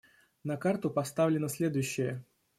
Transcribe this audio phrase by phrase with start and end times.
[0.43, 2.23] На карту поставлено следующее.